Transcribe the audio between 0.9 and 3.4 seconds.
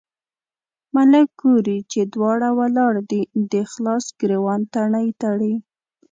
ملک ګوري چې دواړه ولاړ دي،